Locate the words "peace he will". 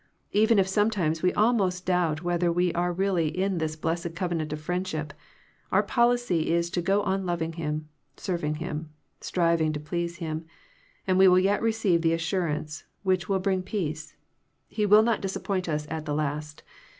13.61-15.03